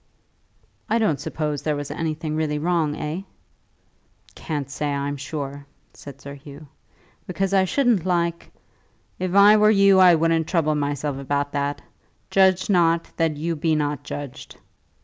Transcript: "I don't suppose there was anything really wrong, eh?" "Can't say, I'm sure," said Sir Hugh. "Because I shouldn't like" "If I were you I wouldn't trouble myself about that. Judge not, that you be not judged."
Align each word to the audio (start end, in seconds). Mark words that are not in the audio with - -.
"I 0.89 0.97
don't 0.97 1.19
suppose 1.19 1.61
there 1.61 1.75
was 1.75 1.91
anything 1.91 2.35
really 2.35 2.57
wrong, 2.57 2.95
eh?" 2.95 3.21
"Can't 4.33 4.67
say, 4.67 4.91
I'm 4.91 5.15
sure," 5.15 5.63
said 5.93 6.19
Sir 6.19 6.33
Hugh. 6.33 6.67
"Because 7.27 7.53
I 7.53 7.65
shouldn't 7.65 8.03
like" 8.03 8.51
"If 9.19 9.35
I 9.35 9.57
were 9.57 9.69
you 9.69 9.99
I 9.99 10.15
wouldn't 10.15 10.47
trouble 10.47 10.73
myself 10.73 11.19
about 11.19 11.51
that. 11.51 11.83
Judge 12.31 12.67
not, 12.67 13.11
that 13.17 13.37
you 13.37 13.55
be 13.55 13.75
not 13.75 14.03
judged." 14.03 14.55